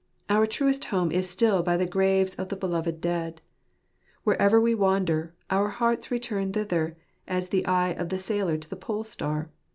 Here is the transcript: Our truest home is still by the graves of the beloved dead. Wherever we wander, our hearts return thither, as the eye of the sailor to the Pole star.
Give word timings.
Our 0.29 0.47
truest 0.47 0.85
home 0.85 1.11
is 1.11 1.29
still 1.29 1.61
by 1.61 1.77
the 1.77 1.85
graves 1.85 2.33
of 2.33 2.49
the 2.49 2.55
beloved 2.55 3.01
dead. 3.01 3.39
Wherever 4.23 4.59
we 4.59 4.73
wander, 4.73 5.35
our 5.51 5.69
hearts 5.69 6.09
return 6.09 6.51
thither, 6.53 6.97
as 7.27 7.49
the 7.49 7.67
eye 7.67 7.89
of 7.91 8.09
the 8.09 8.17
sailor 8.17 8.57
to 8.57 8.67
the 8.67 8.75
Pole 8.75 9.03
star. 9.03 9.51